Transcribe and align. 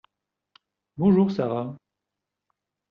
Bonjour 0.97 1.29
Sara. 1.29 1.77